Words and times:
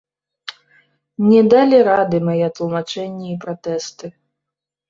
Не 1.29 1.41
далі 1.55 1.77
рады 1.89 2.23
мае 2.31 2.47
тлумачэнні 2.57 3.27
і 3.33 3.39
пратэсты. 3.45 4.05